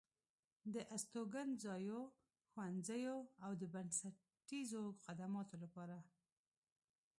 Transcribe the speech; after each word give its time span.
د 0.73 0.75
استوګنځايو، 0.95 1.99
ښوونځيو 2.49 3.17
او 3.45 3.51
د 3.61 3.63
بنسټيزو 3.73 4.83
خدماتو 5.03 5.55
لپاره 5.63 5.97